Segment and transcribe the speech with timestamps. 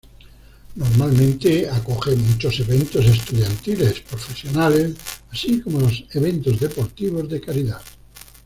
[0.77, 4.95] Normalmente acoge muchos eventos estudiantiles, profesionales,
[5.31, 7.83] así como los eventos deportivos de caridad.